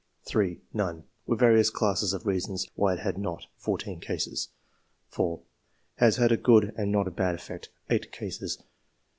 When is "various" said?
1.37-1.69